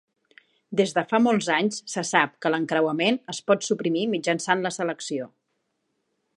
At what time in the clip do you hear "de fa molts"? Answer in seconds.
0.95-1.49